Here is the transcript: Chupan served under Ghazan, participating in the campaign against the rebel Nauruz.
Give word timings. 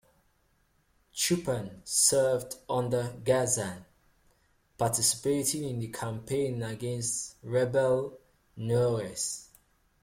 Chupan 1.13 1.85
served 1.87 2.55
under 2.67 3.13
Ghazan, 3.23 3.85
participating 4.75 5.63
in 5.63 5.77
the 5.77 5.89
campaign 5.89 6.63
against 6.63 7.39
the 7.43 7.49
rebel 7.51 8.17
Nauruz. 8.57 9.49